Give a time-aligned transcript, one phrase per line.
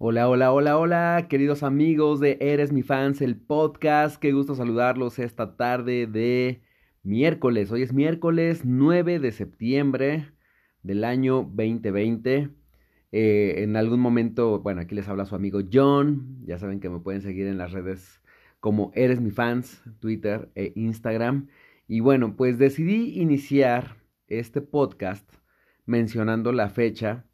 [0.00, 4.16] Hola, hola, hola, hola, queridos amigos de Eres mi fans, el podcast.
[4.20, 6.62] Qué gusto saludarlos esta tarde de
[7.02, 7.72] miércoles.
[7.72, 10.32] Hoy es miércoles 9 de septiembre
[10.84, 12.48] del año 2020.
[13.10, 16.44] Eh, en algún momento, bueno, aquí les habla su amigo John.
[16.46, 18.22] Ya saben que me pueden seguir en las redes
[18.60, 21.48] como Eres mi fans, Twitter e Instagram.
[21.88, 23.96] Y bueno, pues decidí iniciar
[24.28, 25.28] este podcast
[25.86, 27.27] mencionando la fecha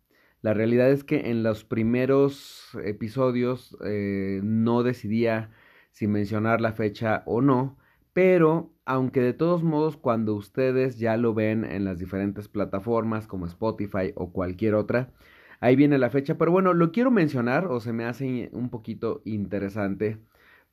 [0.45, 5.51] la realidad es que en los primeros episodios eh, no decidía
[5.91, 7.79] si mencionar la fecha o no,
[8.13, 13.47] pero aunque de todos modos cuando ustedes ya lo ven en las diferentes plataformas como
[13.47, 15.15] Spotify o cualquier otra,
[15.61, 19.23] ahí viene la fecha, pero bueno, lo quiero mencionar o se me hace un poquito
[19.25, 20.19] interesante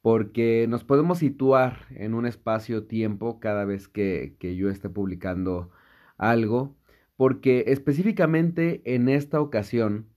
[0.01, 5.69] porque nos podemos situar en un espacio-tiempo cada vez que, que yo esté publicando
[6.17, 6.75] algo
[7.21, 10.07] porque específicamente en esta ocasión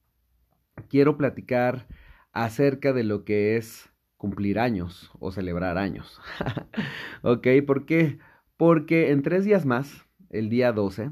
[0.88, 1.86] quiero platicar
[2.32, 6.18] acerca de lo que es cumplir años o celebrar años.
[7.23, 7.46] ¿Ok?
[7.66, 8.20] ¿Por qué?
[8.56, 11.10] Porque en tres días más, el día 12,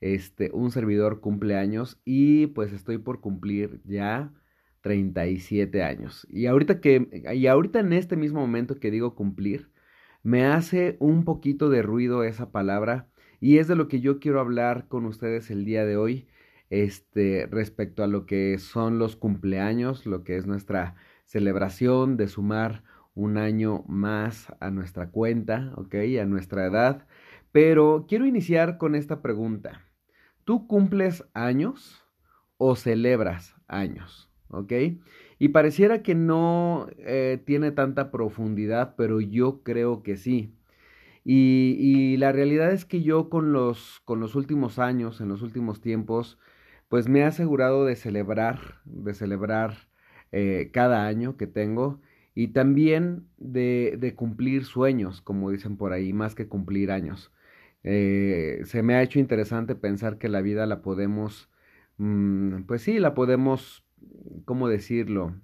[0.00, 4.32] este, un servidor cumple años y pues estoy por cumplir ya
[4.80, 6.26] 37 años.
[6.30, 9.70] Y ahorita que, y ahorita en este mismo momento que digo cumplir,
[10.22, 13.10] me hace un poquito de ruido esa palabra
[13.40, 16.26] y es de lo que yo quiero hablar con ustedes el día de hoy,
[16.70, 22.82] este, respecto a lo que son los cumpleaños, lo que es nuestra celebración de sumar
[23.14, 25.94] un año más a nuestra cuenta, ¿ok?
[26.20, 27.06] A nuestra edad.
[27.52, 29.82] Pero quiero iniciar con esta pregunta.
[30.44, 32.04] ¿Tú cumples años
[32.56, 34.30] o celebras años?
[34.50, 34.72] ¿Ok?
[35.38, 40.54] Y pareciera que no eh, tiene tanta profundidad, pero yo creo que sí.
[41.30, 45.82] Y, la realidad es que yo con los, con los últimos años, en los últimos
[45.82, 46.38] tiempos,
[46.88, 49.88] pues me he asegurado de celebrar, de celebrar
[50.32, 52.00] eh, cada año que tengo
[52.34, 57.30] y también de, cumplir sueños, como dicen por ahí, más que cumplir años.
[57.84, 61.50] Eh, se me ha hecho interesante pensar que la vida la podemos,
[61.98, 63.84] mm, pues sí, la podemos,
[64.46, 65.34] ¿cómo decirlo?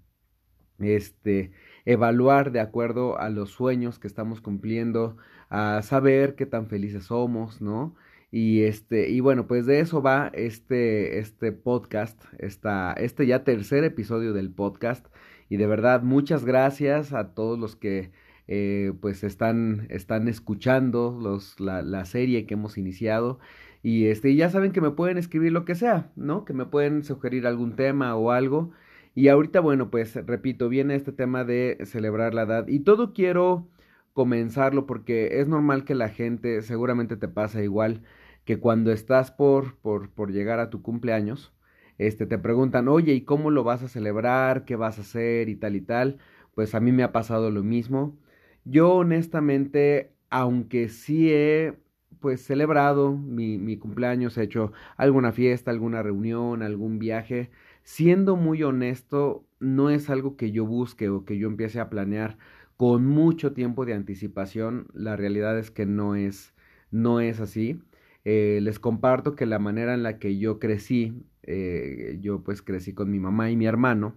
[0.79, 1.53] Este,
[1.85, 5.17] evaluar de acuerdo a los sueños que estamos cumpliendo,
[5.55, 7.95] a saber qué tan felices somos, ¿no?
[8.33, 13.85] Y este, y bueno, pues de eso va este, este podcast, esta, este ya tercer
[13.85, 15.07] episodio del podcast.
[15.49, 18.11] Y de verdad, muchas gracias a todos los que
[18.49, 23.39] eh, pues están, están escuchando los, la, la, serie que hemos iniciado.
[23.81, 26.45] Y este, ya saben que me pueden escribir lo que sea, ¿no?
[26.45, 28.73] Que me pueden sugerir algún tema o algo.
[29.15, 32.67] Y ahorita, bueno, pues repito, viene este tema de celebrar la edad.
[32.67, 33.69] Y todo quiero
[34.15, 38.03] comenzarlo porque es normal que la gente, seguramente te pasa igual,
[38.47, 41.55] que cuando estás por, por, por llegar a tu cumpleaños,
[41.99, 44.65] este, te preguntan, oye, ¿y cómo lo vas a celebrar?
[44.65, 45.49] ¿Qué vas a hacer?
[45.51, 46.19] Y tal y tal.
[46.55, 48.19] Pues a mí me ha pasado lo mismo.
[48.65, 51.79] Yo honestamente, aunque sí he
[52.21, 57.51] pues celebrado mi, mi cumpleaños, he hecho alguna fiesta, alguna reunión, algún viaje,
[57.83, 62.39] siendo muy honesto, no es algo que yo busque o que yo empiece a planear
[62.77, 64.89] con mucho tiempo de anticipación.
[64.95, 66.55] La realidad es que no es,
[66.91, 67.83] no es así.
[68.25, 72.95] Eh, les comparto que la manera en la que yo crecí, eh, yo pues crecí
[72.95, 74.17] con mi mamá y mi hermano.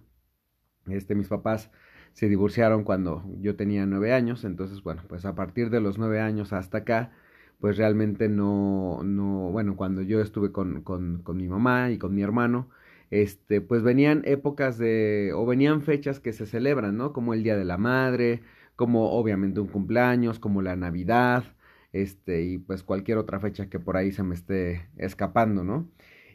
[0.86, 1.70] Este, mis papás
[2.12, 6.20] se divorciaron cuando yo tenía nueve años, entonces bueno, pues a partir de los nueve
[6.20, 7.12] años hasta acá,
[7.60, 12.14] pues realmente no, no, bueno, cuando yo estuve con, con, con mi mamá y con
[12.14, 12.70] mi hermano,
[13.10, 17.12] este, pues venían épocas de, o venían fechas que se celebran, ¿no?
[17.12, 18.42] Como el Día de la Madre,
[18.76, 21.44] como obviamente un cumpleaños, como la Navidad,
[21.92, 25.90] este, y pues cualquier otra fecha que por ahí se me esté escapando, ¿no?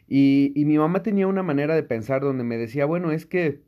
[0.08, 3.62] Y, y mi mamá tenía una manera de pensar donde me decía, bueno, es que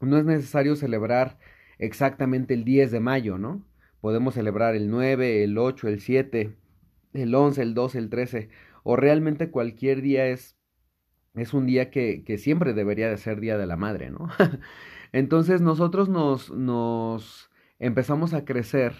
[0.00, 1.38] no es necesario celebrar
[1.78, 3.64] exactamente el 10 de mayo, ¿no?
[4.00, 6.56] Podemos celebrar el 9, el 8, el 7,
[7.14, 8.48] el 11, el 12, el 13,
[8.84, 10.57] o realmente cualquier día es
[11.34, 14.28] es un día que, que siempre debería de ser Día de la Madre, ¿no?
[15.12, 18.94] Entonces nosotros nos, nos empezamos a crecer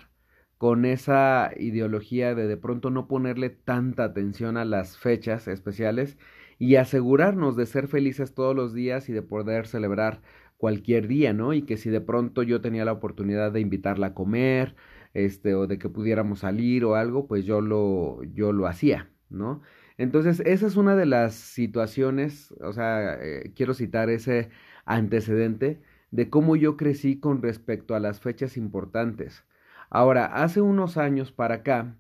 [0.59, 6.19] con esa ideología de de pronto no ponerle tanta atención a las fechas especiales
[6.59, 10.23] y asegurarnos de ser felices todos los días y de poder celebrar
[10.57, 11.53] cualquier día, ¿no?
[11.55, 14.75] Y que si de pronto yo tenía la oportunidad de invitarla a comer,
[15.15, 19.63] este, o de que pudiéramos salir o algo, pues yo lo, yo lo hacía, ¿no?
[19.99, 24.51] Entonces, esa es una de las situaciones, o sea, eh, quiero citar ese
[24.87, 29.45] antecedente de cómo yo crecí con respecto a las fechas importantes.
[29.91, 31.97] Ahora, hace unos años para acá,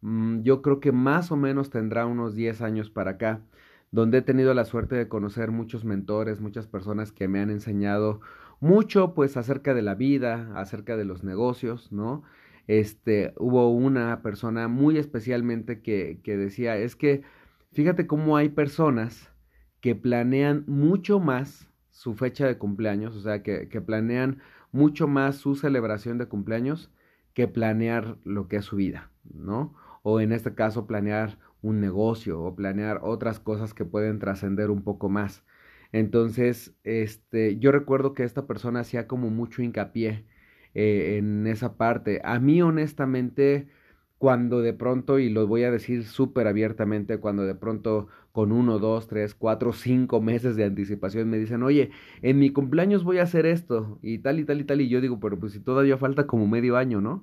[0.00, 3.42] mm, yo creo que más o menos tendrá unos 10 años para acá,
[3.90, 8.20] donde he tenido la suerte de conocer muchos mentores, muchas personas que me han enseñado
[8.60, 12.24] mucho pues acerca de la vida, acerca de los negocios, ¿no?
[12.66, 17.22] Este, hubo una persona muy especialmente que, que decía, es que
[17.72, 19.30] fíjate cómo hay personas
[19.80, 24.40] que planean mucho más su fecha de cumpleaños, o sea, que, que planean
[24.72, 26.90] mucho más su celebración de cumpleaños
[27.34, 29.74] que planear lo que es su vida, ¿no?
[30.02, 34.82] O en este caso planear un negocio o planear otras cosas que pueden trascender un
[34.82, 35.44] poco más.
[35.92, 40.26] Entonces, este, yo recuerdo que esta persona hacía como mucho hincapié
[40.74, 42.20] eh, en esa parte.
[42.24, 43.68] A mí, honestamente,
[44.18, 48.78] cuando de pronto, y lo voy a decir súper abiertamente, cuando de pronto con uno,
[48.78, 51.90] dos, tres, cuatro, cinco meses de anticipación me dicen, oye,
[52.22, 55.00] en mi cumpleaños voy a hacer esto, y tal y tal y tal, y yo
[55.00, 57.22] digo, pero pues si todavía falta como medio año, ¿no?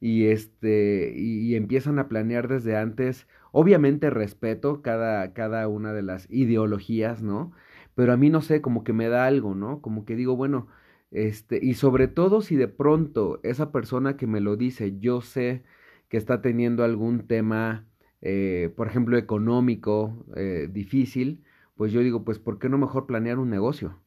[0.00, 6.30] Y este, y, empiezan a planear desde antes, obviamente respeto cada, cada una de las
[6.30, 7.52] ideologías, ¿no?
[7.94, 9.80] Pero a mí no sé, como que me da algo, ¿no?
[9.80, 10.68] Como que digo, bueno,
[11.10, 15.64] este, y sobre todo si de pronto esa persona que me lo dice, yo sé
[16.08, 17.86] que está teniendo algún tema,
[18.22, 21.44] eh, por ejemplo, económico eh, difícil,
[21.76, 24.00] pues yo digo, pues ¿por qué no mejor planear un negocio?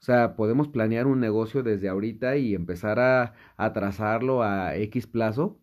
[0.00, 5.06] O sea, podemos planear un negocio desde ahorita y empezar a, a trazarlo a X
[5.06, 5.58] plazo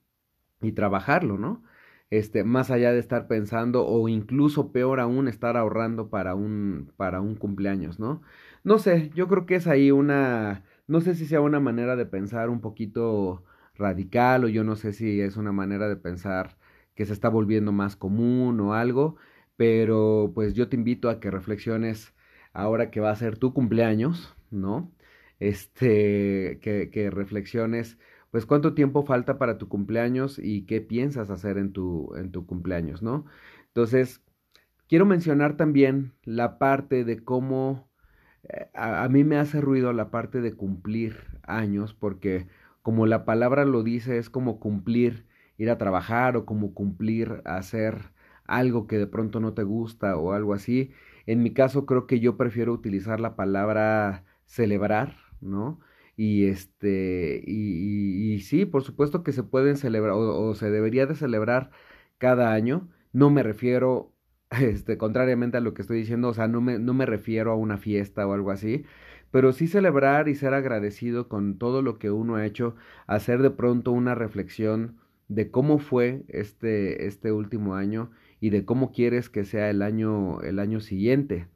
[0.61, 1.63] y trabajarlo, ¿no?
[2.09, 7.21] Este, más allá de estar pensando o incluso peor aún estar ahorrando para un para
[7.21, 8.21] un cumpleaños, ¿no?
[8.63, 12.05] No sé, yo creo que es ahí una no sé si sea una manera de
[12.05, 13.43] pensar un poquito
[13.75, 16.57] radical o yo no sé si es una manera de pensar
[16.95, 19.15] que se está volviendo más común o algo,
[19.55, 22.13] pero pues yo te invito a que reflexiones
[22.53, 24.91] ahora que va a ser tu cumpleaños, ¿no?
[25.39, 27.97] Este, que, reflexiones,
[28.31, 32.45] pues cuánto tiempo falta para tu cumpleaños y qué piensas hacer en tu, en tu
[32.45, 33.25] cumpleaños, ¿no?
[33.67, 34.21] Entonces,
[34.87, 37.89] quiero mencionar también la parte de cómo
[38.73, 42.47] a, mí me hace ruido la parte de cumplir años, porque
[42.81, 45.25] como la palabra lo dice, es como cumplir
[45.57, 48.11] ir a trabajar o como cumplir hacer
[48.45, 50.91] algo que de pronto no te gusta o algo así.
[51.25, 55.79] En mi caso creo que yo prefiero utilizar la palabra celebrar, ¿no?
[56.15, 61.05] Y este, y, y, sí, por supuesto que se pueden celebrar o, o, se debería
[61.07, 61.71] de celebrar
[62.19, 62.89] cada año.
[63.13, 64.12] No me refiero,
[64.61, 67.55] este, contrariamente a lo que estoy diciendo, o sea, no me, no me refiero a
[67.55, 68.85] una fiesta o algo así,
[69.31, 72.75] pero sí celebrar y ser agradecido con todo lo que uno ha hecho,
[73.07, 74.97] hacer de pronto una reflexión
[75.27, 80.41] de cómo fue este, este último año y de cómo quieres que sea el año,
[80.41, 81.47] el año siguiente.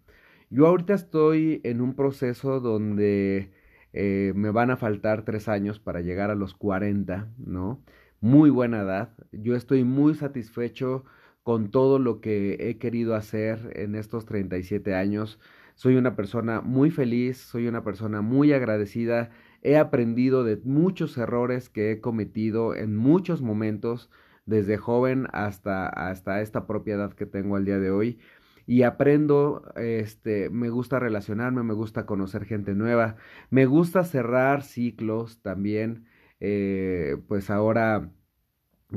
[0.50, 3.52] Yo ahorita estoy en un proceso donde
[3.94, 7.84] eh, me van a faltar tres años para llegar a los 40, ¿no?
[8.22, 9.14] Muy buena edad.
[9.32, 11.04] Yo estoy muy satisfecho
[11.48, 15.40] con todo lo que he querido hacer en estos 37 años.
[15.76, 19.30] Soy una persona muy feliz, soy una persona muy agradecida.
[19.62, 24.10] He aprendido de muchos errores que he cometido en muchos momentos,
[24.46, 28.20] desde joven hasta, hasta esta propiedad que tengo al día de hoy.
[28.66, 33.16] Y aprendo, este, me gusta relacionarme, me gusta conocer gente nueva,
[33.52, 36.08] me gusta cerrar ciclos también.
[36.42, 38.12] Eh, pues ahora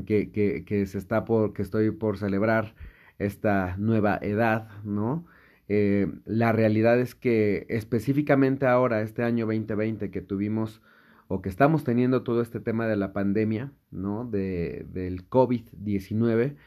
[0.05, 2.75] que, que, que se está por, que estoy por celebrar
[3.19, 5.25] esta nueva edad, ¿no?
[5.67, 10.81] Eh, la realidad es que específicamente ahora, este año 2020 que tuvimos
[11.27, 14.25] o que estamos teniendo todo este tema de la pandemia, ¿no?
[14.25, 16.57] De, del COVID-19,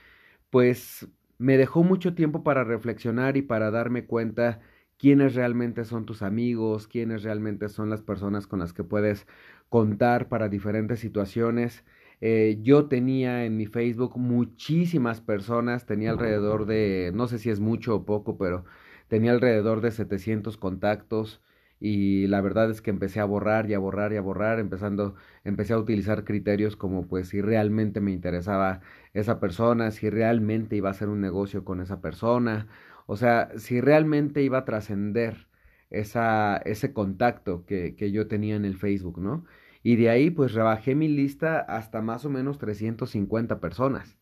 [0.50, 4.60] pues me dejó mucho tiempo para reflexionar y para darme cuenta
[4.96, 9.26] quiénes realmente son tus amigos, quiénes realmente son las personas con las que puedes
[9.68, 11.84] contar para diferentes situaciones.
[12.20, 17.60] Eh, yo tenía en mi Facebook muchísimas personas, tenía alrededor de, no sé si es
[17.60, 18.64] mucho o poco, pero
[19.08, 21.42] tenía alrededor de 700 contactos
[21.80, 25.16] y la verdad es que empecé a borrar y a borrar y a borrar, empezando,
[25.44, 28.80] empecé a utilizar criterios como pues si realmente me interesaba
[29.12, 32.68] esa persona, si realmente iba a hacer un negocio con esa persona,
[33.06, 35.48] o sea, si realmente iba a trascender
[35.90, 39.44] ese contacto que, que yo tenía en el Facebook, ¿no?
[39.84, 44.18] Y de ahí pues rebajé mi lista hasta más o menos 350 personas.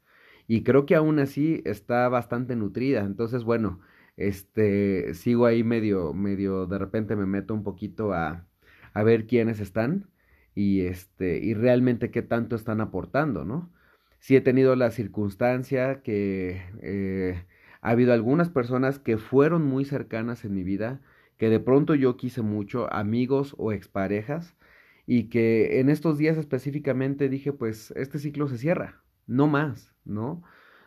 [0.49, 3.00] Y creo que aún así está bastante nutrida.
[3.02, 3.81] Entonces, bueno,
[4.16, 8.47] este, sigo ahí medio, medio, de repente me meto un poquito a,
[8.95, 10.11] a ver quiénes están
[10.54, 13.73] y este, y realmente qué tanto están aportando, ¿no?
[14.19, 17.45] Sí he tenido la circunstancia que eh,
[17.81, 21.00] ha habido algunas personas que fueron muy cercanas en mi vida,
[21.38, 24.57] que de pronto yo quise mucho, amigos o exparejas,
[25.06, 30.42] y que en estos días específicamente dije, pues este ciclo se cierra, no más, ¿no?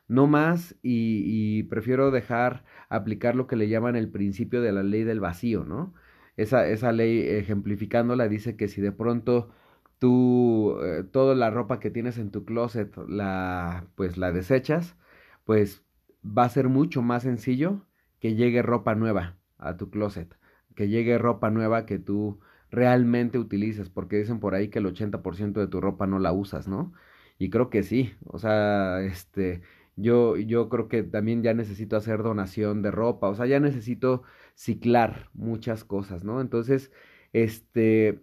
[0.07, 5.03] no más y, prefiero dejar aplicar lo que le llaman el principio de la ley
[5.03, 5.93] del vacío, ¿no?
[6.37, 9.51] Esa, esa ley ejemplificándola dice que si de pronto
[9.99, 14.97] tú eh, toda la ropa que tienes en tu closet la pues la desechas,
[15.45, 15.83] pues
[16.25, 17.85] va a ser mucho más sencillo
[18.19, 20.37] que llegue ropa nueva a tu closet,
[20.75, 22.39] que llegue ropa nueva que tú
[22.71, 26.67] realmente utilices, porque dicen por ahí que el 80% de tu ropa no la usas,
[26.67, 26.93] ¿no?
[27.37, 29.61] Y creo que sí, o sea, este,
[29.95, 34.23] yo, yo creo que también ya necesito hacer donación de ropa, o sea, ya necesito
[34.55, 36.41] ciclar muchas cosas, ¿no?
[36.41, 36.91] Entonces,
[37.33, 38.19] este,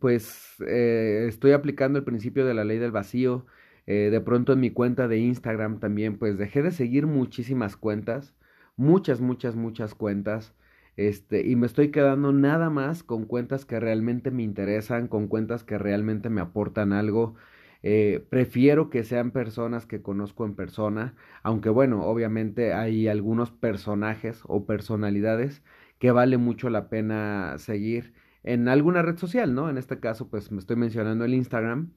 [0.00, 3.46] pues eh, estoy aplicando el principio de la ley del vacío.
[3.86, 8.34] Eh, de pronto en mi cuenta de Instagram también, pues dejé de seguir muchísimas cuentas,
[8.76, 10.54] muchas, muchas, muchas cuentas.
[10.98, 15.62] Este, y me estoy quedando nada más con cuentas que realmente me interesan, con cuentas
[15.62, 17.36] que realmente me aportan algo.
[17.84, 21.14] Eh, prefiero que sean personas que conozco en persona,
[21.44, 25.62] aunque bueno, obviamente hay algunos personajes o personalidades
[26.00, 28.12] que vale mucho la pena seguir
[28.42, 29.70] en alguna red social, ¿no?
[29.70, 31.92] En este caso, pues me estoy mencionando el Instagram,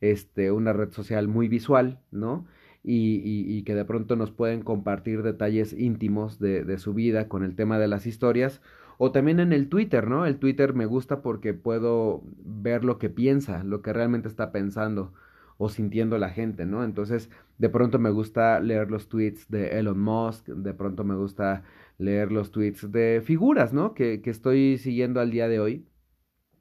[0.00, 2.46] este, una red social muy visual, ¿no?
[2.86, 7.56] Y, que de pronto nos pueden compartir detalles íntimos de, de, su vida con el
[7.56, 8.60] tema de las historias.
[8.98, 10.26] O también en el Twitter, ¿no?
[10.26, 15.14] El Twitter me gusta porque puedo ver lo que piensa, lo que realmente está pensando
[15.56, 16.84] o sintiendo la gente, ¿no?
[16.84, 21.64] Entonces, de pronto me gusta leer los tweets de Elon Musk, de pronto me gusta
[21.96, 23.94] leer los tweets de figuras, ¿no?
[23.94, 25.86] Que, que estoy siguiendo al día de hoy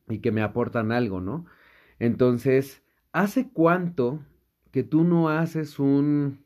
[0.08, 1.46] y que me aportan algo, ¿no?
[2.00, 4.25] Entonces, ¿Hace cuánto
[4.74, 6.44] que tú no haces un,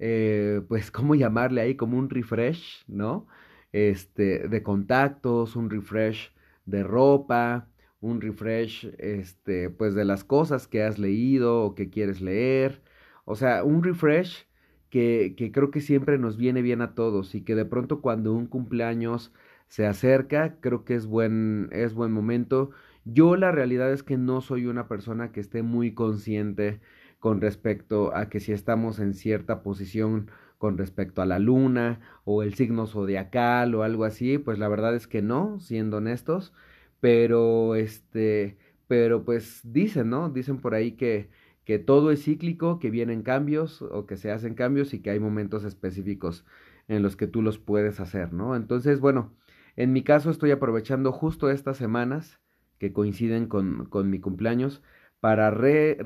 [0.00, 1.76] eh, pues, ¿cómo llamarle ahí?
[1.76, 3.28] Como un refresh, ¿no?
[3.72, 6.32] Este, de contactos, un refresh
[6.66, 7.68] de ropa,
[8.00, 12.82] un refresh, este, pues, de las cosas que has leído o que quieres leer.
[13.24, 14.46] O sea, un refresh
[14.90, 18.32] que, que creo que siempre nos viene bien a todos y que de pronto cuando
[18.34, 19.32] un cumpleaños
[19.68, 22.70] se acerca, creo que es buen, es buen momento.
[23.04, 26.80] Yo la realidad es que no soy una persona que esté muy consciente
[27.24, 32.42] con respecto a que si estamos en cierta posición con respecto a la luna o
[32.42, 36.52] el signo zodiacal o algo así, pues la verdad es que no, siendo honestos,
[37.00, 40.28] pero este, pero pues dicen, ¿no?
[40.28, 41.30] Dicen por ahí que
[41.64, 45.18] que todo es cíclico, que vienen cambios o que se hacen cambios y que hay
[45.18, 46.44] momentos específicos
[46.88, 48.54] en los que tú los puedes hacer, ¿no?
[48.54, 49.32] Entonces, bueno,
[49.76, 52.38] en mi caso estoy aprovechando justo estas semanas
[52.78, 54.82] que coinciden con, con mi cumpleaños
[55.24, 55.96] para, re,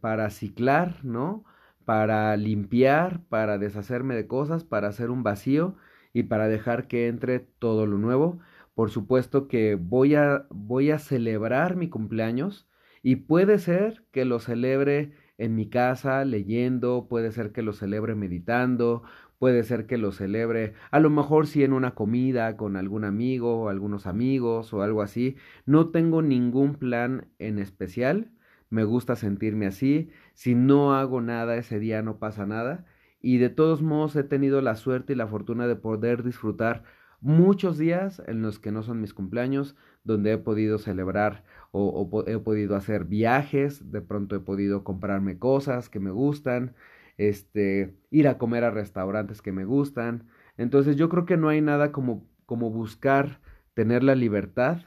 [0.00, 1.44] para ciclar, ¿no?
[1.84, 5.74] Para limpiar, para deshacerme de cosas, para hacer un vacío
[6.12, 8.38] y para dejar que entre todo lo nuevo.
[8.74, 12.68] Por supuesto que voy a, voy a celebrar mi cumpleaños
[13.02, 18.14] y puede ser que lo celebre en mi casa leyendo, puede ser que lo celebre
[18.14, 19.02] meditando,
[19.40, 23.62] puede ser que lo celebre, a lo mejor si en una comida con algún amigo
[23.62, 25.34] o algunos amigos o algo así.
[25.66, 28.30] No tengo ningún plan en especial,
[28.70, 32.86] me gusta sentirme así, si no hago nada ese día no pasa nada
[33.20, 36.84] y de todos modos he tenido la suerte y la fortuna de poder disfrutar
[37.20, 42.38] muchos días en los que no son mis cumpleaños, donde he podido celebrar o, he
[42.38, 46.74] podido hacer viajes, de pronto he podido comprarme cosas que me gustan,
[47.18, 50.28] este, ir a comer a restaurantes que me gustan.
[50.56, 53.40] Entonces yo creo que no hay nada como, como buscar
[53.74, 54.78] tener la libertad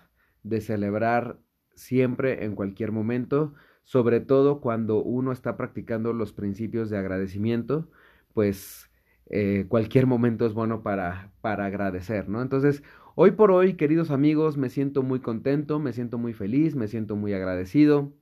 [0.42, 1.40] de celebrar
[1.76, 7.90] siempre, en cualquier momento, sobre todo cuando uno está practicando los principios de agradecimiento,
[8.34, 8.90] pues
[9.30, 12.42] eh, cualquier momento es bueno para, para agradecer, ¿no?
[12.42, 12.84] Entonces,
[13.16, 17.16] hoy por hoy, queridos amigos, me siento muy contento, me siento muy feliz, me siento
[17.16, 18.14] muy agradecido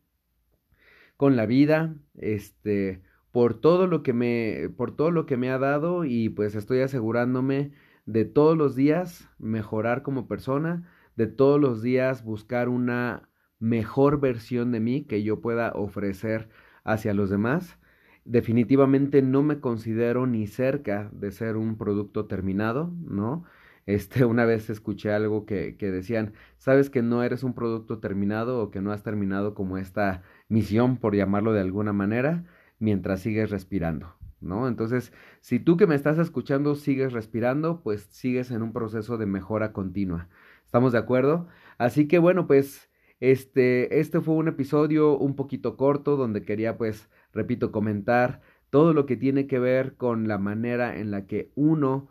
[1.18, 3.01] con la vida, este,
[3.32, 6.82] por todo lo que me, por todo lo que me ha dado y pues estoy
[6.82, 7.72] asegurándome
[8.06, 13.30] de todos los días mejorar como persona, de todos los días buscar una
[13.62, 16.50] mejor versión de mí que yo pueda ofrecer
[16.84, 17.77] hacia los demás.
[18.25, 23.46] Definitivamente no me considero ni cerca de ser un producto terminado, ¿no?
[23.88, 28.62] Este, una vez escuché algo que, que decían, sabes que no eres un producto terminado
[28.62, 32.46] o que no has terminado como esta misión, por llamarlo de alguna manera,
[32.77, 34.68] mientras sigues respirando, ¿no?
[34.68, 39.25] Entonces, si tú que me estás escuchando sigues respirando, pues sigues en un proceso de
[39.25, 40.30] mejora continua.
[40.63, 41.48] ¿Estamos de acuerdo?
[41.80, 42.90] Así que bueno, pues
[43.21, 49.05] este, este fue un episodio un poquito corto donde quería, pues, repito, comentar todo lo
[49.05, 52.09] que tiene que ver con la manera en la que uno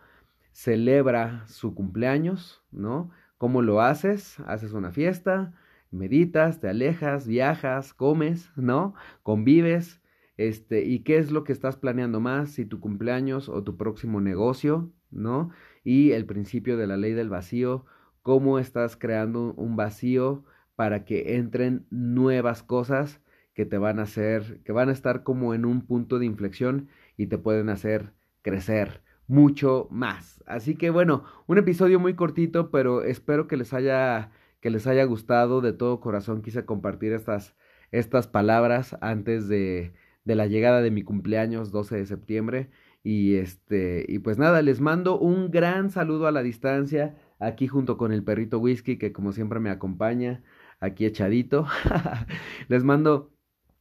[0.53, 3.11] celebra su cumpleaños, ¿no?
[3.39, 4.39] ¿Cómo lo haces?
[4.47, 5.55] Haces una fiesta,
[5.91, 8.95] meditas, te alejas, viajas, comes, ¿no?
[9.23, 10.01] Convives,
[10.37, 14.21] Este, y qué es lo que estás planeando más, si tu cumpleaños o tu próximo
[14.23, 15.51] negocio, ¿no?
[15.85, 17.85] Y el principio de la ley del vacío,
[18.23, 20.45] cómo estás creando un vacío
[20.81, 23.21] para que entren nuevas cosas
[23.53, 26.89] que te van a hacer, que van a estar como en un punto de inflexión
[27.19, 30.43] y te pueden hacer crecer mucho más.
[30.47, 34.31] Así que bueno, un episodio muy cortito, pero espero que les haya
[34.63, 36.41] que les haya gustado de todo corazón.
[36.41, 37.55] Quise compartir estas
[37.93, 39.93] estas palabras antes de
[40.25, 42.71] de la llegada de mi cumpleaños 12 de septiembre
[43.03, 47.99] y este y pues nada, les mando un gran saludo a la distancia aquí junto
[47.99, 50.43] con el perrito whisky que como siempre me acompaña
[50.81, 51.67] aquí echadito.
[52.69, 53.31] les mando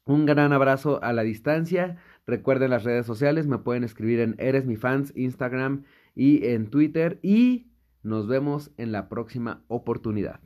[0.05, 1.97] un gran abrazo a la distancia.
[2.27, 5.83] Recuerden las redes sociales, me pueden escribir en Eres mi fans, Instagram
[6.15, 7.19] y en Twitter.
[7.23, 7.71] Y
[8.03, 10.39] nos vemos en la próxima oportunidad.